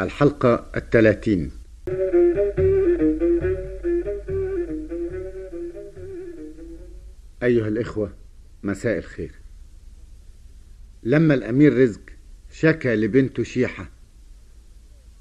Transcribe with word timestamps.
الحلقة 0.00 0.70
الثلاثين. 0.76 1.50
أيها 7.42 7.68
الإخوة 7.68 8.12
مساء 8.62 8.98
الخير. 8.98 9.32
لما 11.02 11.34
الأمير 11.34 11.82
رزق 11.82 12.00
شكى 12.50 12.96
لبنته 12.96 13.42
شيحة 13.42 13.90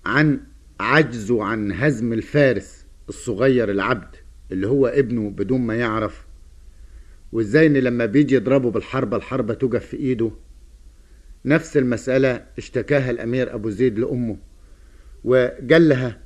عن 0.05 0.39
عجزه 0.79 1.43
عن 1.43 1.71
هزم 1.71 2.13
الفارس 2.13 2.85
الصغير 3.09 3.71
العبد 3.71 4.15
اللي 4.51 4.67
هو 4.67 4.87
ابنه 4.87 5.29
بدون 5.29 5.61
ما 5.61 5.75
يعرف 5.75 6.25
وازاي 7.31 7.67
ان 7.67 7.73
لما 7.77 8.05
بيجي 8.05 8.35
يضربه 8.35 8.71
بالحربة 8.71 9.17
الحربة 9.17 9.53
تقف 9.53 9.85
في 9.85 9.97
إيده 9.97 10.31
نفس 11.45 11.77
المسألة 11.77 12.45
اشتكاها 12.57 13.11
الأمير 13.11 13.55
أبو 13.55 13.69
زيد 13.69 13.99
لأمه. 13.99 14.37
وقال 15.27 15.89
لها 15.89 16.19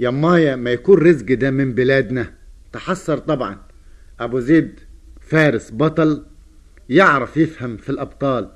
يا 0.00 0.10
مايا 0.10 0.56
ما 0.56 0.70
يكون 0.70 0.98
رزق 0.98 1.26
ده 1.34 1.50
من 1.50 1.74
بلادنا. 1.74 2.32
تحسر 2.72 3.18
طبعا. 3.18 3.58
أبو 4.20 4.40
زيد 4.40 4.80
فارس 5.20 5.70
بطل 5.72 6.24
يعرف 6.88 7.36
يفهم 7.36 7.76
في 7.76 7.90
الأبطال. 7.90 8.50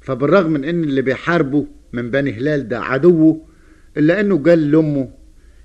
فبالرغم 0.00 0.50
من 0.50 0.64
إن 0.64 0.84
اللي 0.84 1.02
بيحاربه 1.02 1.66
من 1.92 2.10
بني 2.10 2.32
هلال 2.32 2.68
ده 2.68 2.80
عدوه 2.80 3.46
إلا 3.96 4.20
إنه 4.20 4.38
قال 4.38 4.70
لأمه 4.70 5.10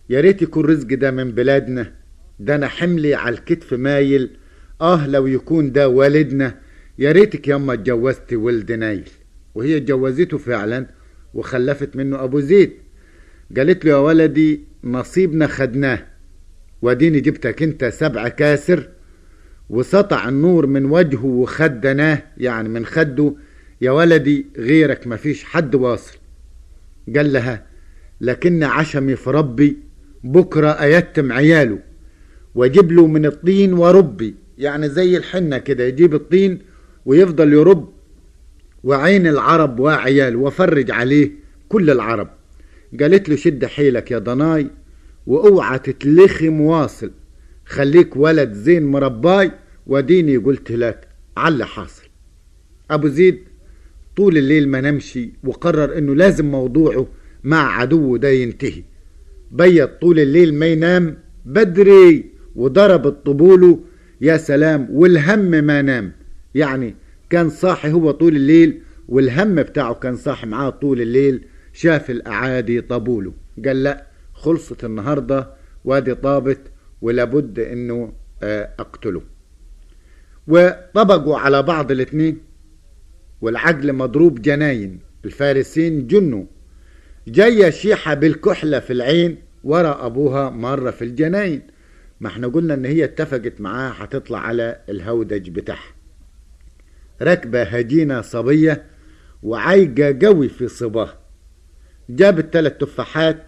يا 0.09 0.21
ريت 0.21 0.41
يكون 0.41 0.65
رزق 0.65 0.93
ده 0.93 1.11
من 1.11 1.31
بلادنا. 1.31 1.93
ده 2.39 2.55
أنا 2.55 2.67
حملي 2.67 3.15
على 3.15 3.35
الكتف 3.35 3.73
مايل. 3.73 4.37
آه 4.81 5.07
لو 5.07 5.27
يكون 5.27 5.71
ده 5.71 5.89
والدنا. 5.89 6.59
يا 6.99 7.11
ريتك 7.11 7.47
ياما 7.47 7.73
اتجوزتي 7.73 8.35
ولد 8.35 8.71
نايل. 8.71 9.09
وهي 9.55 9.77
اتجوزته 9.77 10.37
فعلا 10.37 10.87
وخلفت 11.33 11.95
منه 11.95 12.23
أبو 12.23 12.39
زيد. 12.39 12.71
قالت 13.57 13.85
له 13.85 13.91
يا 13.91 13.97
ولدي 13.97 14.61
نصيبنا 14.83 15.47
خدناه 15.47 16.05
واديني 16.81 17.19
جبتك 17.19 17.63
انت 17.63 17.85
سبع 17.85 18.27
كاسر 18.27 18.89
وسطع 19.69 20.29
النور 20.29 20.65
من 20.67 20.85
وجهه 20.85 21.25
وخدناه. 21.25 22.23
يعني 22.37 22.69
من 22.69 22.85
خده 22.85 23.33
يا 23.81 23.91
ولدي 23.91 24.45
غيرك 24.57 25.07
مفيش 25.07 25.43
حد 25.43 25.75
واصل. 25.75 26.17
قال 27.15 27.33
لها 27.33 27.65
لكن 28.21 28.63
عشمي 28.63 29.15
في 29.15 29.29
ربي 29.29 29.77
بكرة 30.23 30.69
أيتم 30.69 31.31
عياله. 31.31 31.79
واجيب 32.55 32.91
له 32.91 33.07
من 33.07 33.25
الطين 33.25 33.73
وربي. 33.73 34.35
يعني 34.57 34.89
زي 34.89 35.17
الحنة 35.17 35.57
كده 35.57 35.83
يجيب 35.83 36.13
الطين 36.15 36.59
ويفضل 37.05 37.53
يرب. 37.53 37.89
وعين 38.83 39.27
العرب 39.27 39.79
وعيال 39.79 40.35
وفرج 40.35 40.91
عليه 40.91 41.31
كل 41.69 41.89
العرب. 41.89 42.29
قالت 42.99 43.29
له 43.29 43.35
شد 43.35 43.65
حيلك 43.65 44.11
يا 44.11 44.19
ضناي 44.19 44.67
وأوعى 45.27 45.79
تتلخم 45.79 46.61
واصل 46.61 47.11
خليك 47.65 48.15
ولد 48.15 48.53
زين 48.53 48.83
مرباي 48.85 49.51
وديني 49.87 50.37
قلت 50.37 50.71
لك 50.71 51.07
على 51.37 51.67
حاصل. 51.67 52.03
أبو 52.91 53.07
زيد 53.07 53.39
طول 54.17 54.37
الليل 54.37 54.67
ما 54.69 54.81
نمشي 54.81 55.33
وقرر 55.43 55.97
إنه 55.97 56.15
لازم 56.15 56.51
موضوعه 56.51 57.07
مع 57.43 57.77
عدوه 57.79 58.17
ده 58.17 58.29
ينتهي. 58.29 58.83
بيت 59.51 59.89
طول 60.01 60.19
الليل 60.19 60.53
ما 60.53 60.65
ينام 60.65 61.17
بدري 61.45 62.25
وضرب 62.55 63.07
الطبول 63.07 63.79
يا 64.21 64.37
سلام 64.37 64.87
والهم 64.91 65.39
ما 65.39 65.81
نام. 65.81 66.11
يعني 66.55 66.95
كان 67.29 67.49
صاحي 67.49 67.91
هو 67.91 68.11
طول 68.11 68.35
الليل 68.35 68.81
والهم 69.07 69.55
بتاعه 69.55 69.93
كان 69.93 70.15
صاحي 70.15 70.47
معاه 70.47 70.69
طول 70.69 71.01
الليل 71.01 71.41
شاف 71.73 72.09
الأعادي 72.09 72.81
طبوله. 72.81 73.33
قال 73.65 73.83
لا 73.83 74.05
خلصت 74.33 74.85
النهاردة 74.85 75.49
وادي 75.85 76.15
طابت 76.15 76.59
ولابد 77.01 77.59
إنه 77.59 78.13
أقتله. 78.79 79.21
وطبقوا 80.47 81.37
على 81.37 81.63
بعض 81.63 81.91
الاثنين 81.91 82.41
والعجل 83.41 83.93
مضروب 83.93 84.41
جناين. 84.41 84.99
الفارسين 85.25 86.07
جنوا. 86.07 86.45
جاية 87.27 87.69
شيحة 87.69 88.13
بالكحلة 88.13 88.79
في 88.79 88.93
العين 88.93 89.37
ورا 89.63 90.05
أبوها 90.05 90.49
مرة 90.49 90.91
في 90.91 91.01
الجناين. 91.01 91.61
ما 92.19 92.27
إحنا 92.27 92.47
قلنا 92.47 92.73
إن 92.73 92.85
هي 92.85 93.03
اتفقت 93.03 93.61
معاه 93.61 93.89
هتطلع 93.89 94.39
على 94.39 94.81
الهودج 94.89 95.49
بتاعها. 95.49 95.93
راكبة 97.21 97.63
هجينة 97.63 98.21
صبية 98.21 98.85
وعايقة 99.43 100.27
قوي 100.27 100.49
في 100.49 100.67
صباها. 100.67 101.20
جابت 102.09 102.53
ثلاث 102.53 102.77
تفاحات 102.77 103.43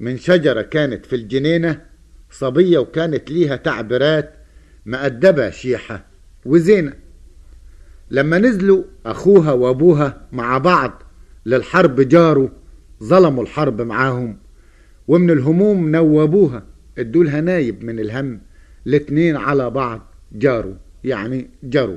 من 0.00 0.16
شجرة 0.16 0.62
كانت 0.62 1.06
في 1.06 1.16
الجنينة 1.16 1.82
صبية 2.30 2.78
وكانت 2.78 3.30
ليها 3.30 3.56
تعبيرات 3.56 4.34
مأدبة 4.86 5.50
شيحة 5.50 6.04
وزينة. 6.44 6.92
لما 8.10 8.38
نزلوا 8.38 8.84
أخوها 9.06 9.52
وأبوها 9.52 10.26
مع 10.32 10.58
بعض 10.58 11.02
للحرب 11.46 12.00
جاروا 12.00 12.48
ظلموا 13.02 13.42
الحرب 13.42 13.82
معاهم 13.82 14.38
ومن 15.08 15.30
الهموم 15.30 15.90
نوبوها 15.90 16.62
ادولها 16.98 17.40
نايب 17.40 17.84
من 17.84 18.00
الهم 18.00 18.40
الاتنين 18.86 19.36
على 19.36 19.70
بعض 19.70 20.14
جاروا 20.32 20.74
يعني 21.04 21.50
جروا. 21.62 21.96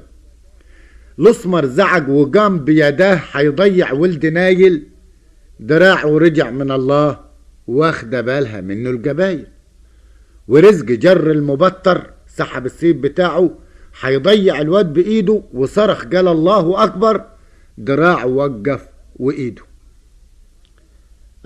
الأسمر 1.19 1.65
زعج 1.65 2.09
وقام 2.09 2.59
بيداه 2.59 3.15
حيضيع 3.15 3.91
ولد 3.93 4.25
نايل 4.25 4.90
دراعه 5.61 6.17
رجع 6.17 6.49
من 6.49 6.71
الله 6.71 7.19
واخده 7.67 8.21
بالها 8.21 8.61
منه 8.61 8.89
الجبايل 8.89 9.47
ورزق 10.47 10.85
جر 10.85 11.31
المبتر 11.31 12.09
سحب 12.27 12.65
السيف 12.65 12.97
بتاعه 12.97 13.57
حيضيع 13.93 14.61
الواد 14.61 14.93
بإيده 14.93 15.43
وصرخ 15.53 16.05
قال 16.05 16.27
الله 16.27 16.83
أكبر 16.83 17.25
دراعه 17.77 18.25
وقف 18.25 18.87
وإيده. 19.15 19.61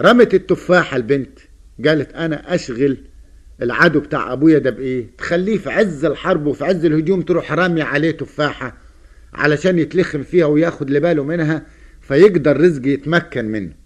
رمت 0.01 0.33
التفاحة 0.33 0.97
البنت 0.97 1.39
قالت 1.85 2.13
أنا 2.13 2.55
أشغل 2.55 2.97
العدو 3.61 3.99
بتاع 3.99 4.33
أبويا 4.33 4.59
ده 4.59 4.69
بإيه؟ 4.69 5.07
تخليه 5.17 5.57
في 5.57 5.69
عز 5.69 6.05
الحرب 6.05 6.45
وفي 6.45 6.65
عز 6.65 6.85
الهجوم 6.85 7.21
تروح 7.21 7.51
رامي 7.51 7.81
عليه 7.81 8.11
تفاحة 8.11 8.77
علشان 9.33 9.79
يتلخم 9.79 10.23
فيها 10.23 10.45
وياخد 10.45 10.89
لباله 10.89 11.23
منها 11.23 11.65
فيقدر 12.01 12.61
رزق 12.61 12.87
يتمكن 12.87 13.45
منه. 13.45 13.84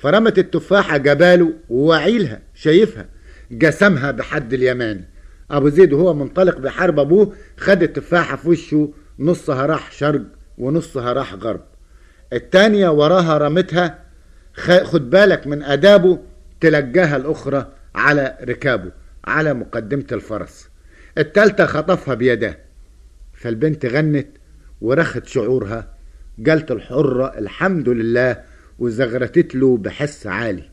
فرمت 0.00 0.38
التفاحة 0.38 0.96
جباله 0.96 1.52
ووعيلها 1.68 2.40
شايفها 2.54 3.08
جسمها 3.50 4.10
بحد 4.10 4.52
اليماني. 4.52 5.04
أبو 5.50 5.68
زيد 5.68 5.92
وهو 5.92 6.14
منطلق 6.14 6.58
بحرب 6.58 6.98
أبوه 6.98 7.32
خد 7.56 7.82
التفاحة 7.82 8.36
في 8.36 8.48
وشه 8.48 8.92
نصها 9.18 9.66
راح 9.66 9.92
شرق 9.92 10.22
ونصها 10.58 11.12
راح 11.12 11.34
غرب. 11.34 11.60
التانية 12.32 12.88
وراها 12.88 13.38
رمتها 13.38 13.98
خد 14.82 15.10
بالك 15.10 15.46
من 15.46 15.62
آدابه 15.62 16.18
تلقاها 16.60 17.16
الأخرى 17.16 17.72
على 17.94 18.38
ركابه 18.42 18.92
على 19.24 19.54
مقدمة 19.54 20.06
الفرس. 20.12 20.68
التالتة 21.18 21.66
خطفها 21.66 22.14
بيده 22.14 22.58
فالبنت 23.32 23.86
غنت 23.86 24.28
ورخت 24.80 25.26
شعورها 25.26 25.94
قالت 26.46 26.70
الحرة 26.70 27.38
الحمد 27.38 27.88
لله 27.88 28.49
وزغرتت 28.80 29.54
له 29.54 29.76
بحس 29.76 30.26
عالي. 30.26 30.70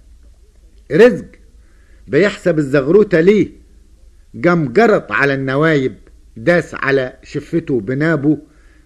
رزق 0.91 1.25
بيحسب 2.07 2.59
الزغروتة 2.59 3.19
ليه؟ 3.19 3.50
قام 4.45 4.73
جرط 4.73 5.12
على 5.12 5.34
النوايب 5.34 5.95
داس 6.38 6.75
على 6.75 7.13
شفته 7.23 7.79
بنابه 7.79 8.38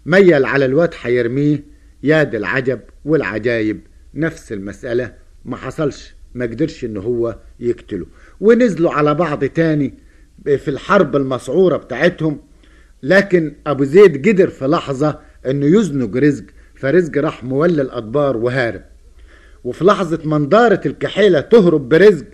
ميل 0.06 0.46
على 0.46 0.66
الواد 0.66 0.94
حيرميه 0.94 1.64
ياد 2.04 2.36
العجب 2.36 2.80
والعجايب. 3.06 3.81
نفس 4.14 4.52
المسألة 4.52 5.14
ما 5.45 5.57
حصلش 5.57 6.13
ما 6.34 6.45
قدرش 6.45 6.86
إن 6.86 6.98
هو 6.98 7.40
يقتله. 7.60 8.06
ونزلوا 8.40 8.92
على 8.92 9.13
بعض 9.16 9.45
تاني 9.45 9.94
في 10.45 10.68
الحرب 10.68 11.16
المسعورة 11.16 11.78
بتاعتهم. 11.78 12.40
لكن 13.04 13.56
أبو 13.68 13.84
زيد 13.84 14.28
قدر 14.28 14.50
في 14.50 14.66
لحظة 14.68 15.19
إنه 15.45 15.66
يزنق 15.80 16.18
رزق 16.18 16.45
فرزق 16.75 17.18
راح 17.18 17.44
مولى 17.44 17.81
الأدبار 17.81 18.38
وهارب. 18.38 18.91
وفي 19.63 19.84
لحظة 19.84 20.19
منظارة 20.25 20.81
الكحيلة 20.86 21.40
تهرب 21.42 21.90
برزق 21.90 22.28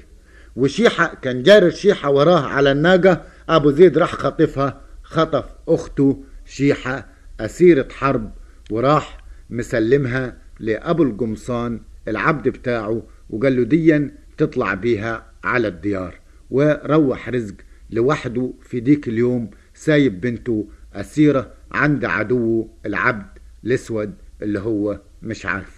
وشيحة 0.56 1.16
كان 1.22 1.44
جار 1.44 1.66
الشيحة 1.66 2.10
وراه 2.12 2.40
على 2.42 2.72
الناقة 2.72 3.24
أبو 3.50 3.72
زيد 3.72 3.98
راح 3.98 4.14
خطفها 4.14 4.82
خطف 5.04 5.46
أخته 5.68 6.24
شيحة 6.46 7.08
أسيرة 7.40 7.88
حرب 7.92 8.32
وراح 8.72 9.18
مسلمها 9.50 10.38
لأبو 10.60 11.04
القمصان 11.04 11.80
العبد 12.08 12.48
بتاعه 12.50 13.04
وقال 13.30 13.56
له 13.58 13.64
ديا 13.64 14.12
تطلع 14.38 14.74
بيها 14.74 15.26
على 15.44 15.68
الديار 15.68 16.20
وروح 16.52 17.30
رزق 17.30 17.56
لوحده 17.90 18.54
في 18.62 18.80
ديك 18.80 19.08
اليوم 19.08 19.50
سايب 19.74 20.22
بنته 20.22 20.68
أسيرة 20.94 21.52
عند 21.72 22.06
عدوه 22.06 22.70
العبد 22.86 23.26
الأسود 23.66 24.14
اللي 24.42 24.60
هو 24.60 25.00
مش 25.22 25.46
عارفه 25.46 25.77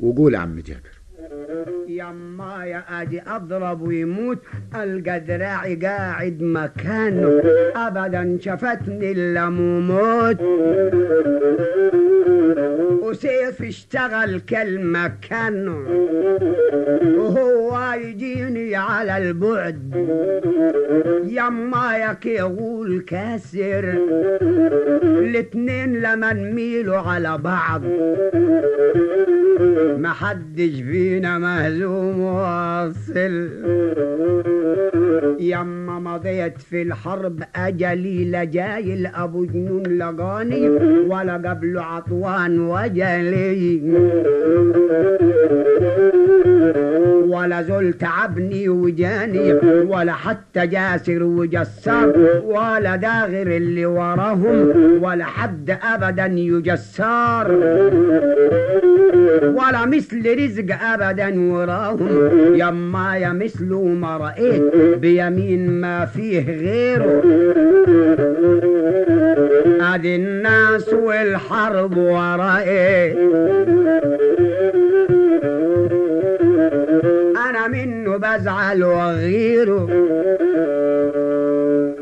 وقول 0.00 0.36
عم 0.36 0.60
جابر. 0.60 0.99
يما 1.88 2.64
يا 2.64 3.02
أجي 3.02 3.22
أضرب 3.26 3.82
ويموت 3.82 4.38
ألقى 4.74 5.20
دراعي 5.20 5.76
قاعد 5.76 6.42
مكانه. 6.42 7.42
ابدا 7.76 8.38
شفتني 8.40 9.12
إلا 9.12 9.48
موت. 9.50 10.40
وسيف 13.02 13.62
اشتغل 13.62 14.40
كالمكانه 14.40 15.78
وهو 17.18 17.92
يجيني 17.92 18.76
على 18.76 19.18
البعد. 19.18 19.90
يما 21.24 21.96
ياك 21.96 22.26
يقول 22.26 23.00
كاسر 23.00 23.94
الاتنين 25.02 26.00
لما 26.00 26.32
نميلوا 26.32 26.96
على 26.96 27.38
بعض. 27.38 27.82
محدش 29.98 30.80
فينا 31.10 31.38
مهزوم 31.38 32.20
واصل. 32.20 33.48
يما 35.40 35.98
مضيت 35.98 36.58
في 36.58 36.82
الحرب 36.82 37.42
أجلي 37.56 38.24
لا 38.24 38.44
جاي 38.44 38.96
لابو 38.96 39.44
جنون 39.44 39.82
لقاني 39.82 40.68
ولا 41.08 41.34
قبله 41.34 41.82
عطوان 41.82 42.60
وجلي. 42.60 43.80
ولا 47.28 47.62
زول 47.62 47.92
تعبني 47.92 48.68
وجاني 48.68 49.52
ولا 49.88 50.12
حتى 50.12 50.66
جاسر 50.66 51.22
وجسار 51.22 52.40
ولا 52.44 52.96
داغر 52.96 53.46
اللي 53.46 53.86
وراهم 53.86 54.72
ولا 55.02 55.24
حد 55.24 55.78
ابدا 55.82 56.26
يجسار. 56.26 57.50
ولا 59.42 59.86
مثل 59.86 60.44
رزق 60.44 60.76
ابدا 60.82 61.52
وراهم 61.52 62.08
يما 62.54 63.16
يا 63.16 63.32
مثله 63.32 63.84
ما 63.84 64.16
رأيت 64.16 64.62
بيمين 64.96 65.70
ما 65.70 66.04
فيه 66.04 66.40
غيره 66.60 67.22
أدي 69.94 70.16
الناس 70.16 70.88
والحرب 70.92 71.96
ورأيت. 71.96 73.16
بزعل 78.18 78.84
وغيره 78.84 79.88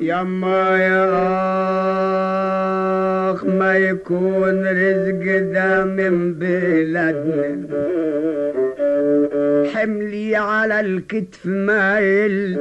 يما 0.00 0.78
يا 0.78 1.08
أخ 3.31 3.44
ما 3.44 3.76
يكون 3.76 4.66
رزق 4.66 5.38
ده 5.52 5.84
من 5.84 6.34
بلادنا 6.34 7.56
حملي 9.79 10.37
على 10.37 10.81
الكتف 10.81 11.47
مايل. 11.47 12.59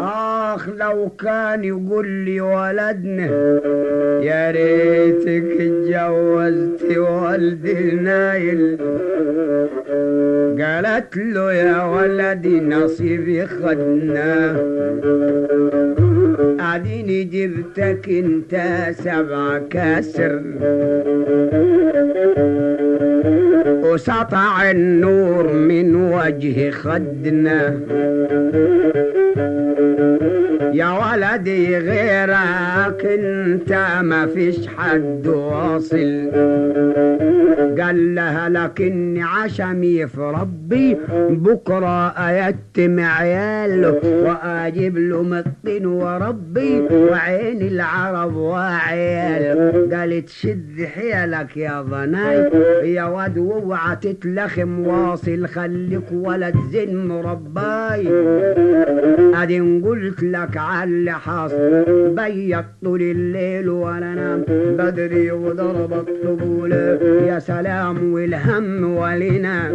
آخ 0.00 0.68
لو 0.68 1.08
كان 1.08 1.64
يقول 1.64 2.08
لي 2.08 2.40
ولدنا 2.40 3.26
يا 4.22 4.50
ريتك 4.50 5.60
اتجوزت 5.60 6.98
والدي 6.98 7.90
نايل. 7.90 8.78
قالت 10.60 11.16
له 11.16 11.52
يا 11.52 11.84
ولدي 11.84 12.60
نصيبي 12.60 13.46
خدناه 13.46 14.56
أديني 16.60 17.24
جبتك 17.24 18.08
انت 18.08 18.54
سبع 19.04 19.58
كسر 19.70 20.42
وسطع 23.68 24.70
النور 24.70 25.52
من 25.52 25.96
وجه 25.96 26.70
خدنا. 26.70 27.80
يا 30.72 30.90
ولدي 30.90 31.78
غيرك 31.78 33.04
انت 33.04 34.00
ما 34.02 34.26
فيش 34.26 34.66
حد 34.66 35.26
واصل. 35.26 36.30
قال 37.80 38.14
لها 38.14 38.48
لكني 38.48 39.22
عشمي 39.22 40.06
في 40.06 40.20
ربي 40.20 40.96
بكرة 41.30 42.08
أيتم 42.08 43.00
عياله 43.00 44.00
وأجيب 44.04 44.98
له 44.98 45.22
مطين 45.22 45.86
وربي 45.86 46.80
وعين 46.80 47.62
العرب 47.62 48.36
وعيال. 48.36 49.88
قالت 49.94 50.28
شد 50.28 50.84
حيلك 50.94 51.56
يا 51.56 51.82
ضناي 51.82 52.50
يا 52.94 53.04
واد 53.04 53.38
واوعى 53.38 53.96
تتلخم 53.96 54.86
واصل 54.86 55.46
خليك 55.46 56.12
ولد 56.12 56.54
زين 56.72 57.08
مرباي. 57.08 58.08
أدي 59.34 59.60
قلت 59.60 60.22
لك 60.22 60.56
على 60.58 60.90
اللي 60.90 61.12
حصل 61.12 61.84
بيت 62.16 62.64
طول 62.84 63.02
الليل 63.02 63.68
وأنا 63.68 64.14
نام 64.14 64.44
بدري 64.78 65.30
وضربت 65.32 66.08
طبوله 66.24 66.98
يا 67.26 67.38
سلام 67.38 68.12
والهم 68.12 68.96
ولنا. 68.96 69.72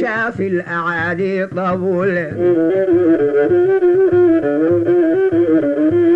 شاف 0.00 0.40
الأعادي 0.40 1.46
طبول 1.46 2.28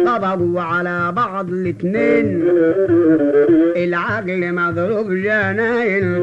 طبقوا 0.06 0.60
على 0.60 1.12
بعض 1.16 1.48
الاتنين 1.50 2.42
العقل 3.76 4.52
مضروب 4.54 5.12
جناين. 5.12 6.20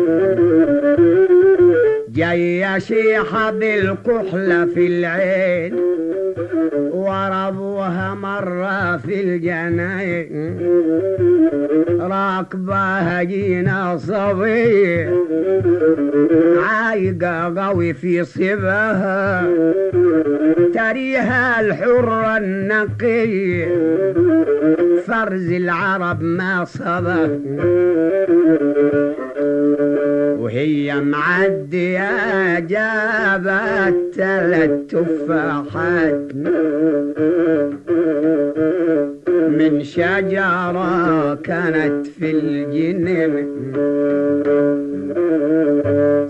جاي 2.19 2.79
شيحة 2.79 3.51
بالكحلة 3.51 4.65
في 4.65 4.87
العين 4.87 5.75
وربوها 6.91 8.13
مرة 8.13 8.97
في 8.97 9.21
الجناين 9.21 10.57
راكبها 11.99 13.23
جينا 13.23 13.97
صبي 13.97 15.09
عايقة 16.69 17.61
قوي 17.63 17.93
في 17.93 18.23
صبها 18.23 19.43
تريها 20.73 21.61
الحرة 21.61 22.37
النقي 22.37 23.65
فرز 25.07 25.51
العرب 25.51 26.21
ما 26.23 26.65
صبه 26.65 27.29
وهي 30.49 31.01
معدية 31.01 32.59
جابت 32.59 34.13
ثلاث 34.15 34.71
تفاحات 34.89 36.33
من 39.49 39.83
شجرة 39.83 41.35
كانت 41.35 42.07
في 42.07 42.31
الجنين. 42.31 43.49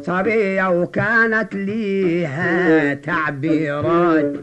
صبية 0.02 0.70
وكانت 0.82 1.56
ليها 1.56 2.94
تعبيرات. 2.94 4.34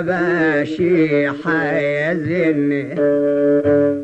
مؤدبة 0.00 0.64
شيحة 0.64 1.78
يزن 1.78 2.70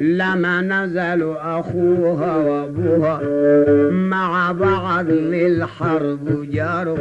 لما 0.00 0.61
نزلوا 0.61 1.61
أخوها 1.61 2.37
وأبوها 2.37 3.21
مع 3.91 4.53
بعض 4.53 5.11
للحرب 5.11 6.50
جاروا 6.50 6.99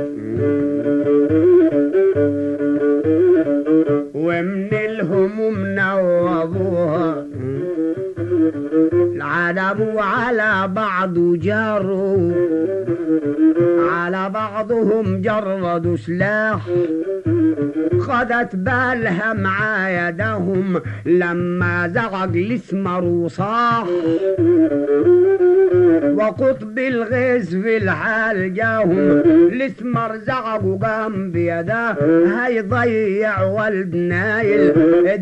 ومن 4.14 4.74
الهموم 4.74 5.56
نوضوها 5.58 7.26
العلم 8.54 10.00
على 10.00 10.68
بعض 10.68 11.14
جاروا 11.18 12.34
على 13.92 14.30
بعضهم 14.30 15.22
جردوا 15.22 15.98
سلاح 15.98 16.60
خدت 18.00 18.56
بالها 18.56 19.34
مع 19.34 19.90
يدهم 19.90 20.82
لما 21.06 21.88
زغق 21.88 22.24
الاسمر 22.24 23.04
وصاح 23.04 23.86
وقطب 26.26 26.80
الغيث 26.80 27.56
في 27.56 27.78
الحال 27.78 28.54
جاهم 28.54 29.00
الاسمر 29.54 30.18
زغق 30.18 30.64
وقام 30.66 31.32
بيده. 31.32 31.96
هيضيع 32.42 33.44
ولد 33.44 33.96
نايل 33.96 34.74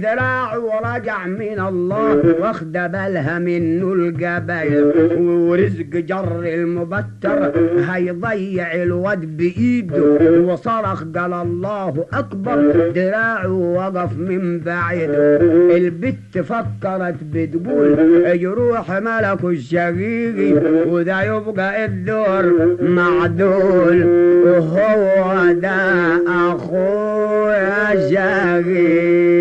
دراع 0.02 0.58
ورجع 0.58 1.28
من 1.28 1.60
الله. 1.60 2.36
واخد 2.40 2.72
بالها 2.72 3.40
منه 3.40 3.94
القبايل 3.94 4.84
ورزق 5.22 5.92
جر 5.94 6.42
المبتر. 6.44 7.52
هيضيع 7.90 8.14
ضيع 8.34 8.84
الواد 8.84 9.38
بإيده 9.38 10.02
وصرخ 10.42 11.04
قال 11.04 11.34
الله 11.34 12.06
أكبر. 12.14 12.90
دراعه 12.96 13.52
وقف 13.52 14.18
من 14.18 14.60
بعيده 14.60 15.38
البت 15.78 16.38
فكرت 16.38 17.16
بتقول 17.34 17.98
يروح 18.26 18.92
ملك 18.92 19.44
الشقيقي 19.44 20.54
وده 20.94 21.22
يبقى 21.24 21.86
الدور 21.86 22.78
معدول 22.82 24.04
وهو 24.46 25.52
ده 25.54 25.82
أخويا 26.28 28.10
شقيقي 28.10 29.34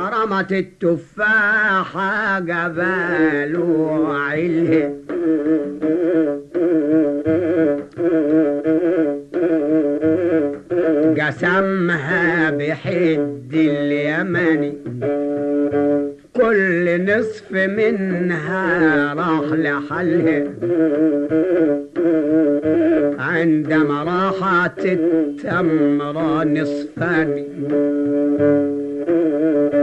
رمت 0.00 0.52
التفاحة 0.52 2.38
جباله 2.40 4.08
عيله 4.14 4.92
قسمها 11.20 12.50
بحد 12.50 13.52
اليمني 13.54 14.72
نصف 17.12 17.52
منها 17.52 19.14
راح 19.14 19.44
لحلها 19.52 20.44
عندما 23.18 24.02
راحت 24.02 24.86
التمرة 24.86 26.44
نصفان. 26.44 27.44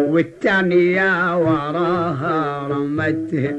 والتانية 0.09 1.37
وراها 1.37 2.67
رمته 2.67 3.51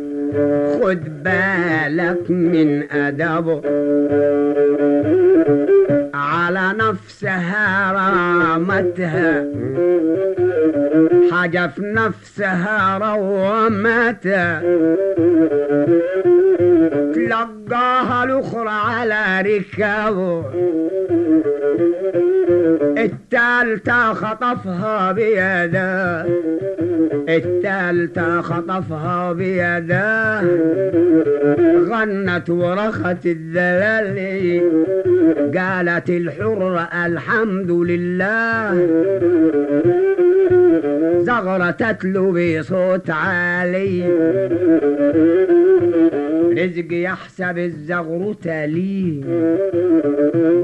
خد 0.80 1.00
بالك 1.24 2.30
من 2.30 2.92
أدبه 2.92 3.62
على 6.14 6.74
نفسها 6.78 7.92
رامتها. 7.92 9.44
حاجة 11.40 11.72
نفسها 11.78 12.98
رومتها 12.98 14.62
تلقاها 17.14 18.24
الأخرى 18.24 18.68
على 18.68 19.42
ركابه 19.42 20.44
التالتة 22.98 24.14
خطفها 24.14 25.12
بيده. 25.12 26.26
التالتة 27.28 28.40
خطفها 28.40 29.32
بيده. 29.32 30.40
غنت 31.90 32.50
ورخت 32.50 33.26
الذلال 33.26 34.16
قالت 35.56 36.10
الحرة 36.10 36.88
الحمد 37.06 37.70
لله. 37.70 38.86
زغرتت 41.22 42.04
له 42.04 42.58
بصوت 42.60 43.10
عالي. 43.10 44.02
رزق 46.58 46.86
يحسب 46.90 47.58
الزغرة 47.58 48.66
لي. 48.66 49.20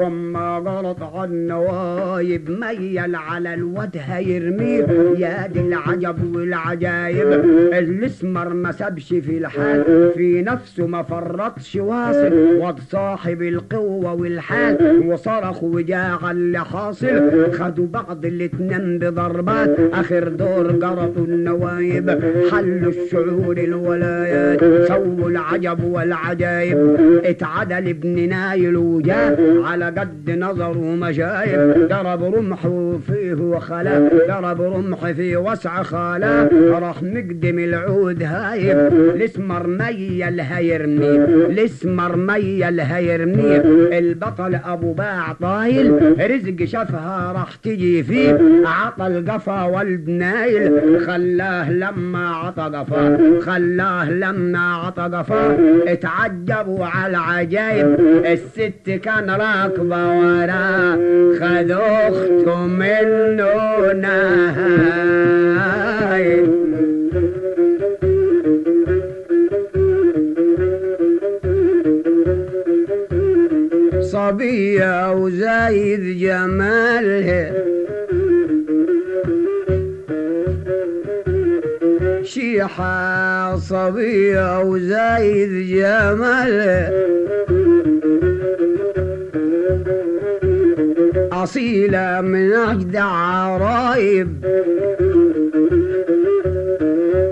وما 0.00 0.62
غلط 0.66 1.02
عن 1.02 1.46
نوايب 1.46 2.50
ميل 2.50 3.14
على 3.14 3.54
الوجه 3.54 4.18
يرميه 4.18 4.86
يا 5.18 5.46
دي 5.46 5.60
العجب 5.60 6.36
والعجايب 6.36 7.32
الاسمر 7.72 8.48
ما 8.54 8.72
سابش 8.72 9.08
في 9.08 9.38
الحال. 9.38 10.12
في 10.16 10.42
نفسه 10.42 10.86
ما 10.86 11.02
فرطش 11.02 11.76
واصل 11.76 12.32
واد 12.58 12.78
صاحب 12.78 13.42
القوة 13.42 14.14
والحال. 14.14 15.02
وصرخ 15.06 15.62
وجاع 15.62 16.30
اللي 16.30 16.64
حاصل. 16.64 17.52
خدوا 17.52 17.86
بعض 17.86 18.24
الاتنين 18.24 18.98
بضربات. 18.98 19.65
آخر 19.92 20.28
دور 20.28 20.66
قرطوا 20.66 21.24
النوايب 21.24 22.20
حلوا 22.50 22.90
الشعور 22.90 23.56
الولايات. 23.58 24.88
سووا 24.88 25.28
العجب 25.28 25.84
والعجايب. 25.84 26.96
اتعدل 27.24 27.88
ابن 27.88 28.28
نايل 28.28 28.76
وجاه 28.76 29.36
على 29.64 29.84
قد 29.84 30.30
نظره 30.30 30.96
مشايب 30.96 31.88
ضرب 31.88 32.34
رمحه 32.34 32.98
فيه 33.06 33.34
وخلا 33.34 34.10
ضرب 34.28 34.62
رمح 34.62 35.10
في 35.10 35.36
وسع 35.36 35.82
خلا. 35.82 36.48
راح 36.70 37.02
مقدم 37.02 37.58
العود 37.58 38.22
هايب. 38.22 38.76
الاسمر 39.14 39.66
ميل 39.66 40.40
هيرمي 40.40 41.16
الاسمر 41.16 42.16
ميل 42.16 42.80
هيرمي 42.80 43.56
البطل 43.98 44.54
أبو 44.64 44.92
باع 44.92 45.32
طايل. 45.32 46.16
رزق 46.30 46.64
شافها 46.64 47.32
راح 47.32 47.54
تجي 47.54 48.02
فيه. 48.02 48.38
عطى 48.64 49.06
القفا 49.06 49.55
والد 49.64 50.08
نايل 50.08 51.00
خلاه 51.06 51.72
لما 51.72 52.28
عطى 52.28 52.62
قفا 52.62 53.18
خلاه 53.40 54.10
لما 54.10 54.74
عطى 54.74 55.02
قفا 55.02 55.56
اتعجبوا 55.86 56.86
على 56.86 57.10
العجايب 57.10 58.00
الست 58.26 58.90
كان 58.90 59.30
راكبة 59.30 60.08
وراه. 60.18 60.98
خذوا 61.40 62.08
اخته 62.08 62.66
منه 62.66 63.92
نهاية 63.92 65.46
صبية 74.00 75.12
وزايد 75.12 76.18
جمالها 76.18 77.65
شيحة 82.36 83.56
صبية 83.56 84.60
وزايد 84.60 85.52
جمالها 85.68 86.92
أصيلة 91.32 92.20
من 92.20 92.52
أجدع 92.52 93.04
عرايب. 93.04 94.28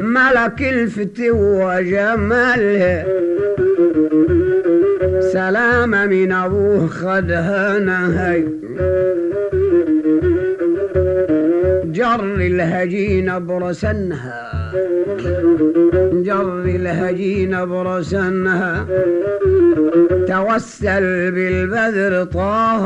ملك 0.01 0.63
الفتوى 0.63 1.85
جمالها 1.85 3.07
سلامة 5.21 6.07
من 6.07 6.33
أبوه 6.33 6.87
خدها 6.87 7.79
نهي 7.79 8.45
جر 11.85 12.35
الهجين 12.35 13.47
برسنها. 13.47 14.64
جر 16.23 16.65
الهجين 16.65 17.65
برسنها 17.67 18.87
توسل 20.29 21.31
بالبدر 21.31 22.25
طه. 22.25 22.85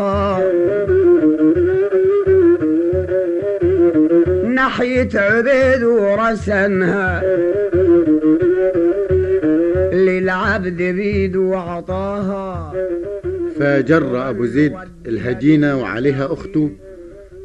ناحية 4.45 5.09
عبيد 5.14 5.83
ورسنها 5.83 7.23
للعبد 9.92 10.76
بيد 10.76 11.37
وعطاها. 11.37 12.73
فجر 13.59 14.28
أبو 14.28 14.47
زيد 14.47 14.73
الهجينة 15.07 15.80
وعليها 15.80 16.33
أخته 16.33 16.71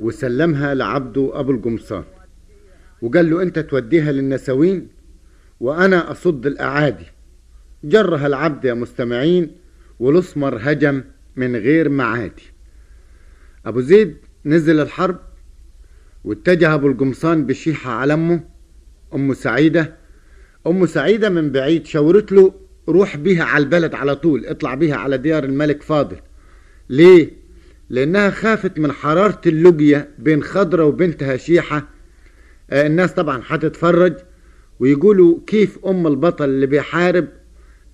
وسلمها 0.02 0.74
لعبده 0.74 1.32
أبو 1.34 1.52
القمصان. 1.52 2.04
وقال 3.04 3.30
له 3.30 3.42
أنت 3.42 3.60
توديها 3.60 4.12
للنسوين 4.12 4.88
وأنا 5.60 6.12
أصد 6.12 6.46
الأعادي. 6.46 7.06
جرها 7.84 8.28
العبد 8.28 8.66
يا 8.66 8.74
مستمعين 8.74 9.52
والأسمر 10.00 10.58
هجم 10.62 11.04
من 11.36 11.56
غير 11.56 11.90
معادي. 11.90 12.44
أبو 13.66 13.82
زيد 13.82 14.18
نزل 14.46 14.80
الحرب 14.80 15.20
واتجه 16.24 16.74
أبو 16.74 16.88
القمصان 16.88 17.46
بشيحة 17.46 17.92
على 17.92 18.14
أمه 18.14 18.44
أم 19.16 19.34
سعيدة. 19.34 19.94
أم 20.68 20.86
سعيدة 20.86 21.30
من 21.30 21.52
بعيد 21.52 21.86
شاورت 21.86 22.32
له 22.32 22.54
روح 22.90 23.18
بيها 23.18 23.44
على 23.44 23.64
البلد 23.64 23.96
على 23.96 24.16
طول 24.16 24.46
اطلع 24.46 24.76
بيها 24.76 24.96
على 24.96 25.18
ديار 25.18 25.44
الملك 25.44 25.82
فاضل. 25.82 26.18
ليه؟ 26.90 27.30
لأنها 27.90 28.30
خافت 28.30 28.80
من 28.80 28.92
حرارة 28.92 29.42
اللقية 29.46 30.10
بين 30.20 30.44
خضرة 30.44 30.86
وبنتها 30.86 31.38
شيحة 31.38 31.93
الناس 32.74 33.14
طبعا 33.14 33.42
هتتفرج 33.48 34.14
ويقولوا 34.80 35.40
كيف 35.48 35.80
أم 35.86 36.08
البطل 36.08 36.46
اللي 36.46 36.66
بيحارب 36.68 37.28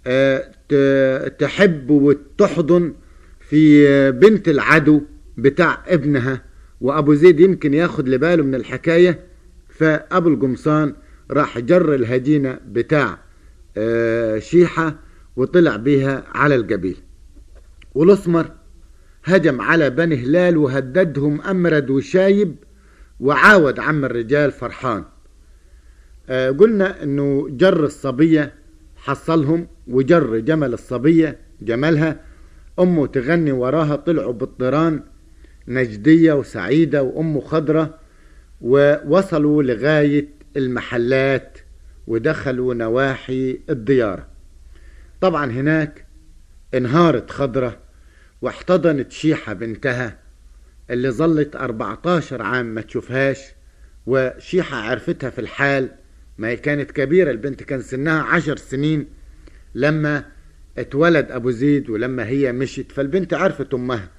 آه 0.08 1.28
تحب 1.40 1.90
وتحضن 1.90 2.94
في 3.40 3.90
آه 3.90 4.10
بنت 4.10 4.50
العدو 4.50 5.02
بتاع 5.38 5.84
ابنها 5.88 6.42
وأبو 6.82 7.14
زيد 7.14 7.40
يمكن 7.40 7.74
ياخد 7.74 8.10
لباله 8.10 8.44
من 8.44 8.56
الحكاية. 8.56 9.20
فأبو 9.70 10.30
القمصان 10.30 10.94
راح 11.32 11.60
جر 11.60 11.96
الهجينة 11.96 12.60
بتاع 12.68 13.18
آه، 13.78 14.40
شيحة 14.40 14.96
وطلع 15.36 15.76
بيها 15.76 16.24
على 16.28 16.56
القبيل. 16.56 16.98
والأسمر 17.96 18.52
هجم 19.24 19.62
على 19.62 19.90
بني 19.90 20.16
هلال 20.16 20.58
وهددهم 20.58 21.42
أمرد 21.42 21.90
وشايب. 21.90 22.56
وعاود 23.20 23.80
عم 23.80 24.06
الرجال 24.06 24.52
فرحان. 24.52 25.04
آه، 26.30 26.50
قلنا 26.50 27.04
إنه 27.04 27.48
جر 27.50 27.86
الصبية 27.86 28.54
حصلهم 28.96 29.68
وجر 29.88 30.40
جمل 30.40 30.74
الصبية 30.74 31.40
جملها. 31.62 32.22
أمه 32.80 33.08
تغني 33.08 33.52
وراها 33.52 33.96
طلعوا 33.96 34.34
بالطيران 34.34 35.04
نجدية 35.68 36.34
وسعيدة 36.34 37.04
وامه 37.04 37.42
خضرة 37.42 38.00
ووصلوا 38.62 39.64
لغاية 39.64 40.30
المحلات 40.58 41.58
ودخلوا 42.08 42.74
نواحي 42.74 43.60
الديار 43.70 44.26
طبعا 45.22 45.52
هناك 45.52 46.06
انهارت 46.74 47.32
خضرة 47.32 47.80
واحتضنت 48.42 49.12
شيحة 49.12 49.54
بنتها. 49.54 50.18
اللي 50.90 51.10
ظلت 51.12 51.56
14 51.56 52.42
عام 52.42 52.66
ما 52.66 52.82
تشوفهاش 52.82 53.40
وشيحة 54.06 54.78
عرفتها 54.78 55.30
في 55.30 55.42
الحال. 55.42 55.90
ما 56.38 56.48
هي 56.48 56.56
كانت 56.58 56.92
كبيرة 56.92 57.32
البنت 57.32 57.64
كان 57.64 57.82
سنها 57.82 58.22
عشر 58.22 58.58
سنين. 58.58 59.08
لما 59.76 60.26
اتولد 60.78 61.32
أبو 61.32 61.52
زيد 61.52 61.90
ولما 61.90 62.28
هي 62.28 62.52
مشت 62.52 62.92
فالبنت 62.92 63.34
عرفت 63.34 63.74
أمها. 63.74 64.10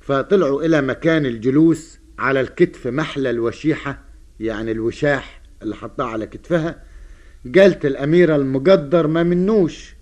فطلعوا 0.00 0.62
إلى 0.62 0.82
مكان 0.82 1.26
الجلوس 1.26 1.98
على 2.18 2.40
الكتف 2.40 2.86
محلى 2.86 3.30
الوشيحة 3.30 4.04
يعني 4.40 4.72
الوشاح 4.72 5.42
اللي 5.62 5.76
حطها 5.76 6.06
على 6.06 6.26
كتفها. 6.26 6.82
قالت 7.58 7.86
الأميرة 7.86 8.36
المقدر 8.36 9.06
ما 9.06 9.22
منوش 9.22 9.94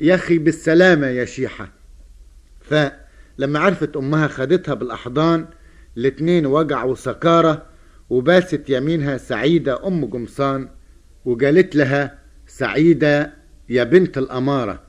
يا 0.00 0.14
أخي 0.14 0.38
بالسلامة 0.38 1.06
يا 1.06 1.24
شيحة. 1.24 1.72
فلما 3.42 3.58
عرفت 3.58 3.96
أمها 3.96 4.26
خدتها 4.28 4.74
بالأحضان 4.74 5.46
الاتنين 5.96 6.46
وقعوا 6.46 6.94
سكارة 6.94 7.62
وباست 8.10 8.62
يمينها 8.68 9.16
سعيدة 9.16 9.86
أم 9.86 10.04
قمصان 10.04 10.68
وقالت 11.24 11.76
لها 11.76 12.18
سعيدة 12.46 13.32
يا 13.68 13.84
بنت 13.84 14.18
الأمارة. 14.18 14.82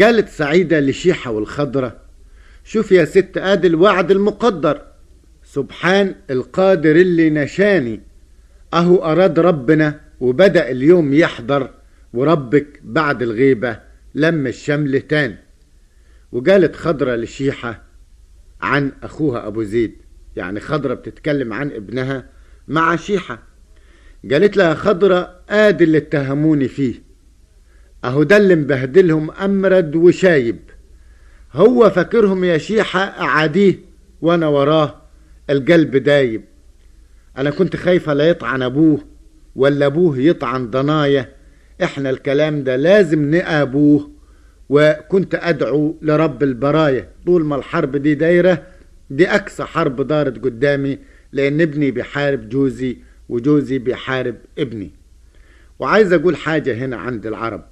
قالت 0.00 0.28
سعيدة 0.28 0.80
لشيحة 0.80 1.30
والخضرة 1.30 1.96
شوف 2.64 2.92
يا 2.92 3.04
ست 3.04 3.36
ادي 3.36 3.66
الوعد 3.66 4.10
المقدر 4.10 4.82
سبحان 5.44 6.14
القادر 6.30 6.96
اللي 6.96 7.30
نشاني 7.30 8.00
أهو 8.74 8.96
أراد 9.04 9.38
ربنا 9.38 10.00
وبدأ 10.20 10.70
اليوم 10.70 11.14
يحضر 11.14 11.70
وربك 12.14 12.80
بعد 12.84 13.22
الغيبة 13.22 13.78
لم 14.14 14.46
الشمل 14.46 15.00
تاني 15.00 15.51
وقالت 16.32 16.76
خضرة 16.76 17.14
لشيحة 17.16 17.82
عن 18.60 18.92
أخوها 19.02 19.46
أبو 19.46 19.62
زيد. 19.62 19.96
يعني 20.36 20.60
خضرة 20.60 20.94
بتتكلم 20.94 21.52
عن 21.52 21.70
ابنها 21.70 22.26
مع 22.68 22.96
شيحة. 22.96 23.42
قالت 24.30 24.56
لها 24.56 24.74
خضرة 24.74 25.40
ادي 25.48 25.84
اللي 25.84 25.98
اتهموني 25.98 26.68
فيه. 26.68 26.94
أهو 28.04 28.22
ده 28.22 28.36
اللي 28.36 28.54
مبهدلهم 28.54 29.30
أمرد 29.30 29.96
وشايب. 29.96 30.58
هو 31.52 31.90
فاكرهم 31.90 32.44
يا 32.44 32.58
شيحة 32.58 33.00
أعاديه 33.00 33.78
وأنا 34.20 34.46
وراه 34.46 35.02
القلب 35.50 35.96
دايب. 35.96 36.44
أنا 37.38 37.50
كنت 37.50 37.76
خايفة 37.76 38.12
لا 38.12 38.28
يطعن 38.28 38.62
أبوه 38.62 39.00
ولا 39.56 39.86
أبوه 39.86 40.18
يطعن 40.18 40.70
ضنايا. 40.70 41.28
إحنا 41.82 42.10
الكلام 42.10 42.64
ده 42.64 42.76
لازم 42.76 43.34
نقابوه 43.34 44.10
وكنت 44.74 45.34
أدعو 45.34 45.96
لرب 46.02 46.42
البرايا 46.42 47.08
طول 47.26 47.44
ما 47.44 47.56
الحرب 47.56 47.96
دي 47.96 48.14
دايرة 48.14 48.62
دي 49.10 49.28
أقصى 49.28 49.64
حرب 49.64 50.06
دارت 50.06 50.44
قدامي 50.44 50.98
لأن 51.32 51.60
ابني 51.60 51.90
بيحارب 51.90 52.48
جوزي 52.48 52.96
وجوزي 53.28 53.78
بيحارب 53.78 54.36
ابني. 54.58 54.90
وعايز 55.78 56.12
أقول 56.12 56.36
حاجة 56.36 56.74
هنا 56.74 56.96
عند 56.96 57.26
العرب. 57.26 57.64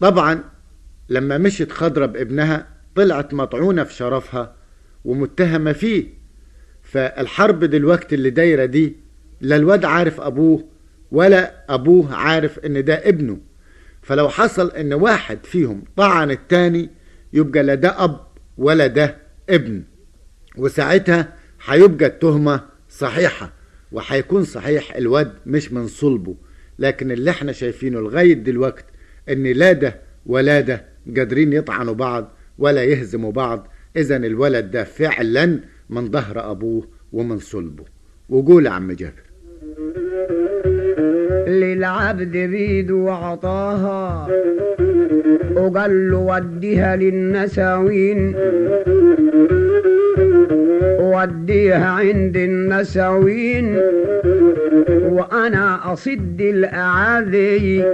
طبعا 0.00 0.44
لما 1.08 1.38
مشت 1.38 1.72
خضرة 1.72 2.06
بابنها 2.06 2.66
طلعت 2.96 3.34
مطعونة 3.34 3.84
في 3.84 3.94
شرفها 3.94 4.54
ومتهمة 5.04 5.72
فيه. 5.72 6.06
فالحرب 6.82 7.64
دلوقتي 7.64 8.14
اللي 8.14 8.30
دايرة 8.30 8.64
دي 8.64 8.96
لا 9.40 9.56
الواد 9.56 9.84
عارف 9.84 10.20
أبوه 10.20 10.64
ولا 11.12 11.74
أبوه 11.74 12.14
عارف 12.14 12.58
إن 12.58 12.84
ده 12.84 13.08
ابنه. 13.08 13.38
فلو 14.04 14.28
حصل 14.28 14.70
إن 14.70 14.92
واحد 14.92 15.38
فيهم 15.46 15.84
طعن 15.96 16.30
التاني 16.30 16.90
يبقى 17.32 17.62
لا 17.62 17.74
ده 17.74 18.04
أب 18.04 18.20
ولا 18.58 18.86
ده 18.86 19.16
ابن. 19.50 19.82
وساعتها 20.56 21.34
هيبقى 21.64 22.06
التهمة 22.06 22.60
صحيحة 22.88 23.52
وهيكون 23.92 24.44
صحيح 24.44 24.96
الواد 24.96 25.32
مش 25.46 25.72
من 25.72 25.86
صلبه. 25.86 26.34
لكن 26.78 27.10
اللي 27.12 27.30
إحنا 27.30 27.52
شايفينه 27.52 28.00
لغاية 28.00 28.34
دلوقت 28.34 28.84
إن 29.28 29.42
لا 29.42 29.72
ده 29.72 30.00
ولا 30.26 30.60
ده 30.60 30.84
قادرين 31.16 31.52
يطعنوا 31.52 31.94
بعض 31.94 32.32
ولا 32.58 32.84
يهزموا 32.84 33.32
بعض 33.32 33.68
اذا 33.96 34.16
الولد 34.16 34.70
ده 34.70 34.84
فعلا 34.84 35.60
من 35.90 36.10
ظهر 36.10 36.50
أبوه 36.50 36.88
ومن 37.12 37.38
صلبه. 37.38 37.84
وقول 38.28 38.66
يا 38.66 38.70
عم 38.70 38.92
جابر. 38.92 39.22
للعبد 41.60 42.32
بيده 42.32 42.94
وعطاها. 42.94 44.28
وقال 45.56 46.10
له 46.10 46.18
وديها 46.18 46.96
للنساوين. 46.96 48.34
وديها 51.00 51.86
عند 51.86 52.36
النساوين. 52.36 53.78
وأنا 55.10 55.92
أصد 55.92 56.40
الأعاذي. 56.40 57.84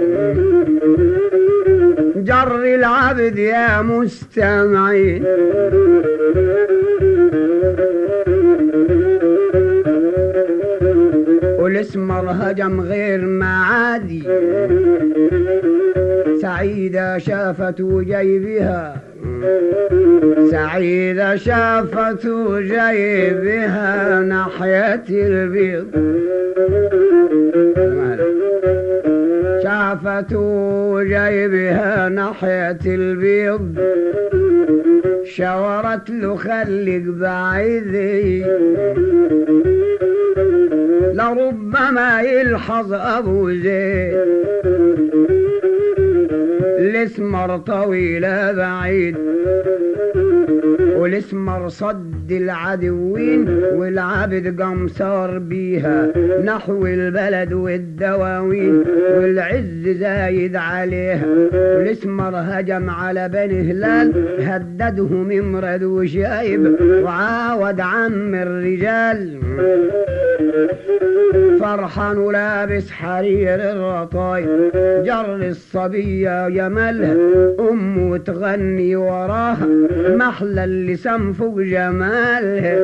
جر 2.15 2.63
العبد 2.63 3.37
يا 3.37 3.81
مستمعين 3.81 5.23
والاسمر 11.81 12.31
هجم 12.31 12.81
غير 12.81 13.25
معادي. 13.25 14.23
سعيدة 16.41 17.17
شافت 17.17 17.81
جيبها. 17.81 18.95
سعيدة 20.51 21.35
شافت 21.35 22.27
جيبها 22.57 24.19
ناحية 24.19 25.03
البيض. 25.09 25.87
شافت 29.63 30.33
جيبها 31.01 32.09
ناحية 32.09 32.79
البيض. 32.85 33.75
شاورت 35.23 36.09
له 36.09 36.35
خليك 36.35 37.03
بعيدي. 37.03 38.45
لربما 41.13 42.21
يلحظ 42.21 42.93
أبو 42.93 43.51
زيد. 43.51 44.17
الاسمر 46.79 47.57
طويلة 47.57 48.51
بعيد. 48.51 49.17
والاسمر 50.97 51.69
صد 51.69 52.31
العدوين 52.31 53.49
والعبد 53.49 54.61
قمصار 54.61 55.39
بيها. 55.39 56.07
نحو 56.45 56.85
البلد 56.85 57.53
والدواوين 57.53 58.83
والعز 59.15 59.87
زايد 59.87 60.55
عليها. 60.55 61.25
والاسمر 61.53 62.31
هجم 62.35 62.89
على 62.89 63.29
بني 63.29 63.71
هلال 63.71 64.13
هددهم 64.39 65.31
امرد 65.31 65.83
وشايب 65.83 66.75
وعاود 67.03 67.79
عم 67.79 68.35
الرجال. 68.35 69.39
فرحان 71.59 72.17
ولابس 72.17 72.91
حرير 72.91 73.55
الرطاي 73.55 74.45
جر 75.05 75.35
الصبية 75.35 76.49
جمالها 76.49 77.15
أمه 77.59 78.17
تغني 78.17 78.95
وراها 78.95 79.67
محلى 80.09 80.63
اللسان 80.81 81.33
فوق 81.33 81.59
جمالها 81.59 82.77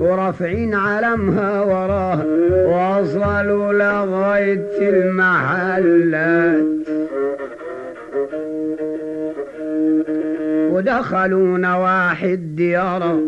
ورافعين 0.00 0.74
علمها 0.74 1.60
وراها 1.60 2.26
وصلوا 2.66 3.72
لغاية 3.72 4.68
المحلات. 4.80 6.64
ودخلوا 10.72 11.58
نواحي 11.58 12.34
الديار. 12.34 13.20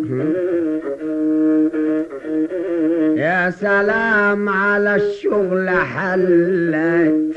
يا 3.16 3.36
يا 3.46 3.50
سلام 3.50 4.48
على 4.48 4.94
الشغل 4.94 5.68
حلت. 5.68 7.36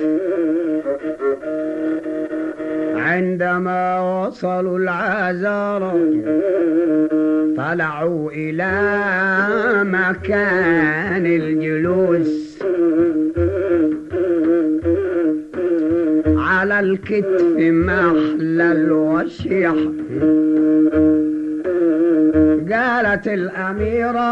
عندما 3.19 3.99
وصلوا 3.99 4.79
العذارى 4.79 5.93
طلعوا 7.57 8.31
إلى 8.31 8.73
مكان 9.83 11.25
الجلوس. 11.25 12.59
على 16.37 16.79
الكتف 16.79 17.55
محلى 17.57 18.71
الوشيح. 18.71 19.75
قالت 22.71 23.27
الأميرة 23.27 24.29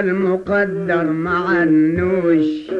المقدر 0.00 1.04
مع 1.04 1.62
النوش. 1.62 2.70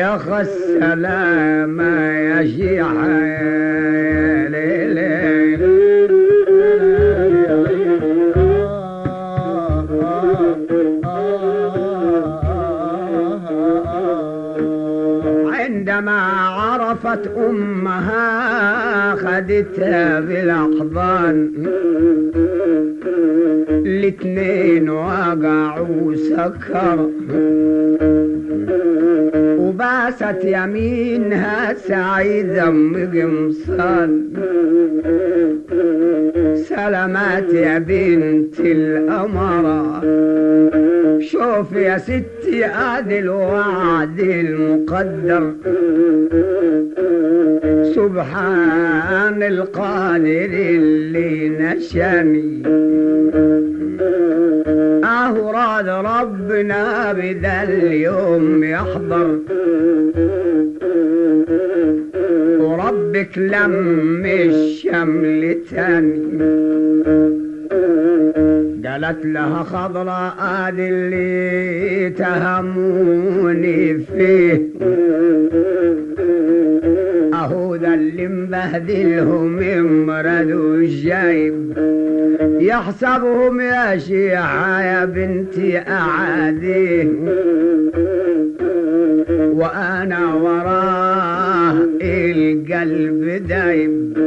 يا 0.00 0.18
خ 0.18 0.28
السلام 0.28 1.80
يا 1.80 2.40
ليلي 4.48 5.58
عندما 15.58 16.20
عرفت 16.58 17.24
أمها 17.36 18.24
خدتها 19.14 20.20
بالأحضان 20.20 21.52
الاتنين 23.86 24.90
وقعوا 24.90 26.14
سكر. 26.14 27.10
وباست 30.10 30.44
يمينها 30.44 31.74
سعيدة 31.74 32.70
مقمصان 32.70 34.30
سلامات 36.54 37.52
يا 37.52 37.78
بنت 37.78 38.60
الأمرة 38.60 40.00
شوف 41.20 41.72
يا 41.72 41.98
ستي 41.98 42.66
ادي 42.66 43.18
الوعد 43.18 44.20
المقدر. 44.20 45.52
سبحان 47.94 49.42
القادر 49.42 50.50
اللي 50.52 51.48
نشأني. 51.48 52.62
راد 55.80 55.88
ربنا 55.88 57.12
بدا 57.12 57.62
اليوم 57.62 58.64
يحضر. 58.64 59.38
وربك 62.60 63.38
لم 63.38 64.22
الشمل 64.26 65.58
تاني 65.70 66.20
قالت 68.84 69.26
لها 69.26 69.62
خضراء 69.62 70.34
آدي 70.40 70.88
اللي 70.88 72.10
تهموني 72.10 73.98
فيه. 73.98 74.70
اللي 78.20 78.28
مبهدلهم 78.28 79.58
امرد 79.58 80.52
وجايب 80.52 81.72
يحسبهم 82.60 83.60
يا 83.60 83.98
شيعة 83.98 84.82
يا 84.82 85.04
بنتي 85.04 85.78
اعاديه 85.78 87.08
وأنا 89.52 90.34
وراه 90.34 91.76
القلب 92.02 93.46
دايب 93.48 94.18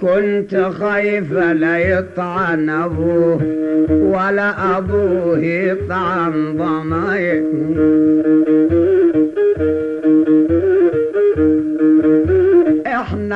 كنت 0.00 0.56
خايفة 0.56 1.52
لا 1.52 1.78
يطعن 1.78 2.68
أبوه 2.70 3.40
ولا 3.90 4.78
أبوه 4.78 5.38
يطعن 5.38 6.56
ضماير 6.56 7.44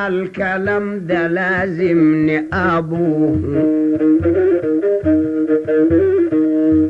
الكلام 0.09 1.07
ده 1.07 1.27
لازم 1.27 2.27
نأبوه 2.27 3.38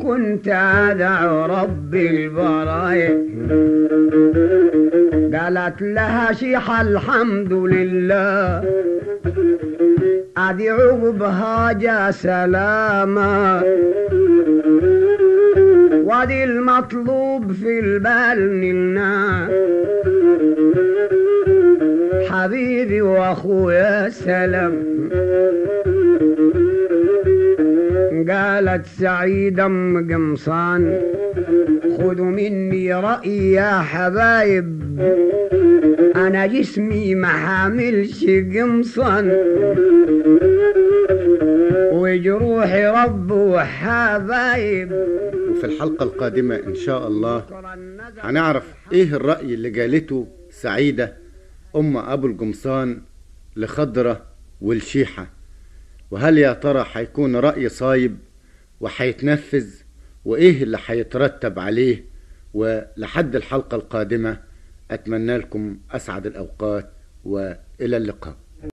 كنت 0.01 0.47
أدعو 0.47 1.45
ربي 1.45 2.09
البرايا. 2.09 3.23
قالت 5.33 5.81
لها 5.81 6.33
شيحة 6.33 6.81
الحمد 6.81 7.53
لله. 7.53 8.63
أدعو 10.37 11.11
بهاجة 11.11 12.11
سلامة 12.11 13.63
وادي 16.03 16.43
المطلوب 16.43 17.51
في 17.51 17.79
البال 17.79 18.51
منا. 18.61 19.49
حبيبي 22.33 23.01
وأخويا 23.01 24.09
سلام. 24.09 24.73
قالت 28.29 28.85
سعيدة 28.85 29.65
أم 29.65 30.11
قمصان 30.13 31.01
خذوا 31.97 32.25
مني 32.25 32.93
رأي 32.93 33.51
يا 33.51 33.71
حبايب 33.79 34.81
أنا 36.15 36.45
جسمي 36.45 37.15
ما 37.15 37.27
حاملش 37.27 38.25
قمصان. 38.25 39.31
وجروحي 41.91 42.87
رب 42.87 43.31
وحبايب. 43.31 44.91
وفي 45.51 45.63
الحلقة 45.63 46.03
القادمة 46.03 46.55
إن 46.55 46.75
شاء 46.75 47.07
الله 47.07 47.43
هنعرف 48.19 48.63
إيه 48.93 49.15
الرأي 49.15 49.53
اللي 49.53 49.81
قالته 49.81 50.27
سعيدة 50.49 51.22
أم 51.75 51.97
أبو 51.97 52.27
القمصان 52.27 53.01
لخضرة 53.55 54.25
والشيحة. 54.61 55.27
وهل 56.11 56.37
يا 56.37 56.53
ترى 56.53 56.85
هيكون 56.93 57.35
رأي 57.35 57.69
صايب 57.69 58.17
وهيتنفذ 58.79 59.67
وإيه 60.25 60.63
اللي 60.63 60.79
هيترتب 60.85 61.59
عليه؟ 61.59 62.05
ولحد 62.53 63.35
الحلقة 63.35 63.75
القادمة 63.75 64.39
أتمنى 64.91 65.37
لكم 65.37 65.77
أسعد 65.91 66.25
الأوقات 66.25 66.89
وإلى 67.25 67.97
اللقاء. 67.97 68.35